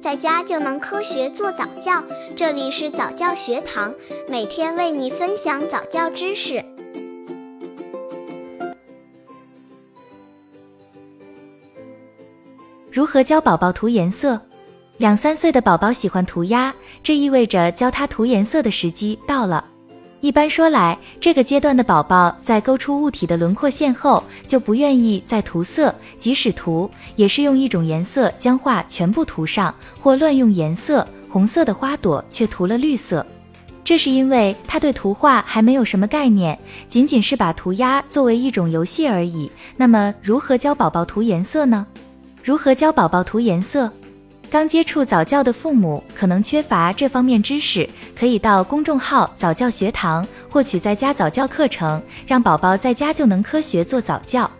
[0.00, 2.02] 在家就能科学做早教。
[2.34, 3.94] 这里是早教学堂，
[4.28, 6.64] 每天为你分享早教知识。
[12.90, 14.40] 如何教宝宝涂颜色？
[14.96, 19.64] 两三岁的宝宝喜欢涂鸦，这意味着教他涂颜色的时机到了。
[20.20, 31.06] 一般说来，这个阶段的宝宝在勾出物体的轮廓线后，就不愿意再涂色，即使涂，也是用一种颜色将画全部涂上，或乱用颜色。
[31.26, 33.24] 红色的花朵却涂了绿色，
[33.84, 39.50] 这是因为他对图画还没有什么概念，仅仅是把涂鸦作为一种游戏而已。
[39.76, 41.86] 那么，如何教宝宝涂颜色呢？
[42.42, 43.90] 如何教宝宝涂颜色？
[44.50, 54.50] 刚接触早教的父母可能缺乏这方面知识，可以到公众号早教学堂获取在家早教课程，让宝宝在家就能科学做早教。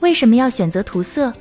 [0.00, 1.32] 为什么要选择涂色？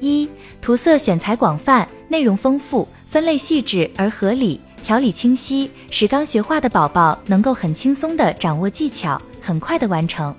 [0.00, 0.28] 一、
[0.60, 10.34] 涂色选材广泛，内容丰富，分类细致而合理，条理清晰，使刚学画的宝宝能够很轻松地掌握技巧，很快地完成。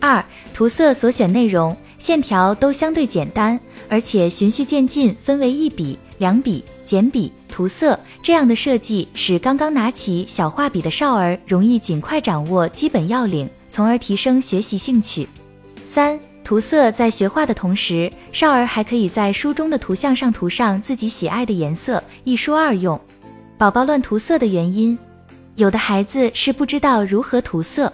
[0.00, 3.58] 二、涂色所选内容线条都相对简单，
[3.88, 5.98] 而且循序渐进，分为一笔。
[6.22, 15.28] 两笔、简笔、涂色这样的设计，使刚刚拿起小画笔的少儿容易尽快掌握基本要领，从而提升学习兴趣。
[15.84, 23.00] 三、涂色在学画的同时，少儿还可以在书中的图像上涂上自己喜爱的颜色，一书二用。
[23.58, 24.96] 宝宝乱涂色的原因，
[25.56, 27.92] 有的孩子是不知道如何涂色，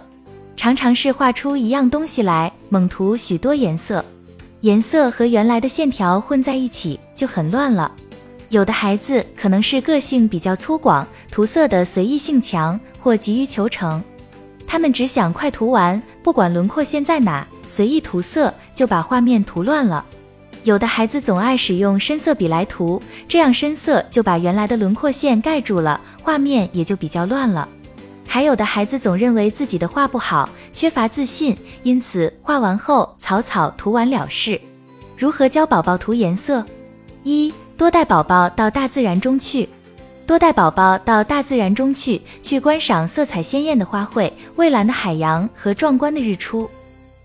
[0.55, 4.05] 常常是画出一样东西来，猛涂许多颜色，
[4.61, 7.91] 颜色和原来的线条混在一起就很乱了。
[8.49, 14.01] 有的孩子可能是个性比较粗犷，涂色的随意性强，或急于求成，
[14.65, 20.03] 他们只想快涂完，不管轮廓线在哪，随意涂色就把画面涂乱了。
[20.63, 27.69] 有的孩子总爱使用深色笔来涂，这样深色就把原来的轮廓线盖住了，画面也就比较乱了。
[28.27, 34.59] 还有的孩子总认为自己的画不好，缺乏自信，因此画完后草草涂完了事。
[35.15, 36.65] 如何教宝宝涂颜色？
[37.23, 39.69] 一多带宝宝到大自然中去，
[40.27, 46.69] 多带宝宝到大自然中去，去观赏色彩鲜艳的花卉、蔚蓝的海洋和壮观的日出。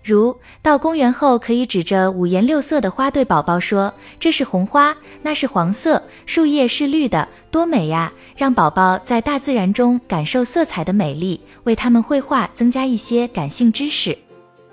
[0.01, 14.17] 如到公园后，可以指着五颜六色的花对宝宝说：“这是红花，那是黄色，树叶是绿的，多美呀！”让宝宝在大自然中感受色彩的美丽，为他们绘画增加一些感性知识，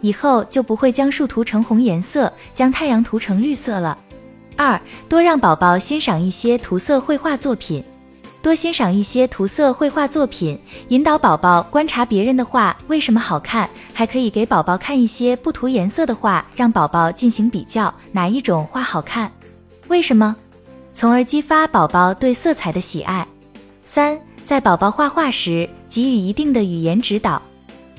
[0.01, 3.99] 以后就不会将树涂成红颜色，将太阳涂成绿色了。
[4.57, 7.83] 二多让宝宝欣赏一些涂色绘画作品，
[8.43, 10.59] 多欣赏一些涂色绘画作品，
[10.89, 19.31] 引导宝宝观察别人的画为什么好看，还可以给宝宝看一些不涂颜色的画，让宝宝进行比较，哪一种画好看，
[19.89, 20.35] 为什么，
[20.95, 23.27] 从而激发宝宝对色彩的喜爱。
[23.85, 27.41] 三在宝宝画画时给予一定的语言指导，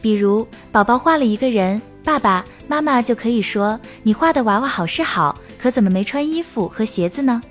[0.01, 1.81] 比如宝宝画了一个人。
[2.05, 7.41] 爸爸妈妈就可以说：“你画的娃娃好是好，可怎么没穿衣服和鞋子呢？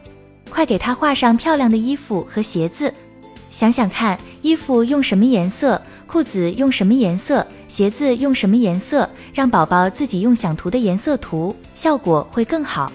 [0.51, 2.93] 快给他画上漂亮的衣服和鞋子。
[3.51, 12.93] 想想看，衣服用什么颜色，裤子用什么颜色，鞋子用什么颜色，让宝宝自己用想涂的颜色涂，效果会更好。”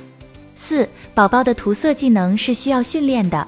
[0.55, 3.47] 四、宝宝的涂色技能是需要训练的。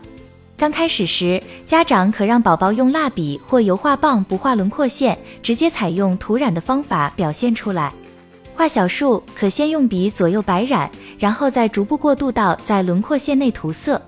[0.57, 7.93] 刚开始时，家长可让宝宝用蜡笔或油画棒不画轮廓线，直接采用涂染的方法表现出来。
[8.59, 14.01] 画小树可先用笔左右白染，然后再逐步过渡到在轮廓线内涂色。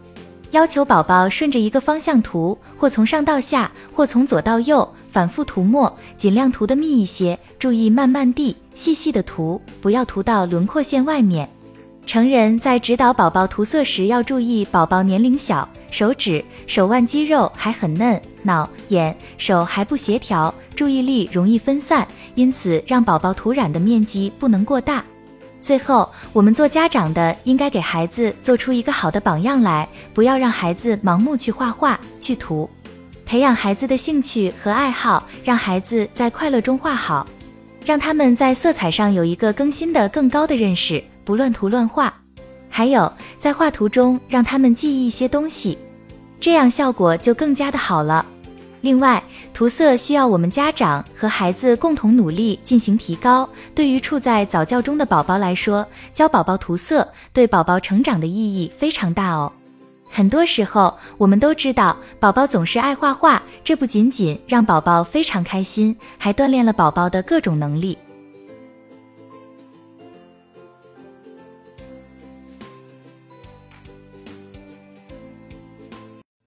[0.50, 11.50] 要求宝宝顺着一个方向涂，或从上到下，或从左到右，反复涂抹，尽量涂得密一些，注意慢慢地、细细的涂，不要涂到轮廓线外面。
[12.06, 25.04] 成人在指导宝宝涂色时，要注意宝宝年龄小，手指、手腕肌肉还很嫩，脑、眼、手还不协调，注意力容易分散，因此让宝宝涂染的面积不能过大。
[25.60, 32.70] 最后，我们做家长的应该给孩子做出一个好的榜样来，不要让孩子盲目去画画、去涂，
[33.26, 37.28] 培养孩子的兴趣和爱好，让孩子在快乐中画好，
[37.86, 41.04] 让他们在色彩上有一个更新的、更高的认识。
[41.24, 42.12] 不乱涂乱画，
[42.68, 45.78] 还有在画图中让他们记忆一些东西，
[46.40, 48.26] 这样效果就更加的好了。
[48.82, 49.24] 另外，
[49.54, 53.48] 涂色需要我们家长和孩子共同努力进行提高。
[53.76, 59.52] 对于处在早教中的宝宝来说，教宝宝涂色对宝宝成长的意义非常大哦。
[60.10, 67.98] 很多时候，我们都知道宝宝总是爱画画，这不仅仅让宝宝非常开心，还锻炼了宝宝的各种能力。